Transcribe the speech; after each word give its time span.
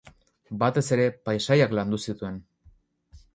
Batez 0.61 0.83
ere, 0.95 1.05
paisaiak 1.29 1.77
landu 1.81 2.01
zituen. 2.07 2.41